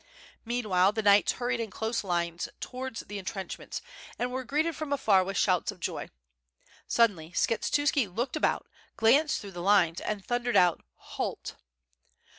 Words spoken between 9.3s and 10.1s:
through the lines,